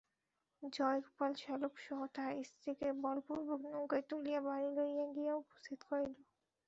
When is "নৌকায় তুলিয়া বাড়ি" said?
3.65-4.69